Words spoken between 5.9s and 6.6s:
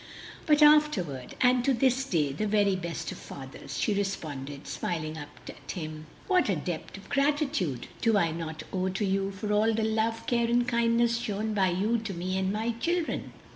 "Dear papa, what a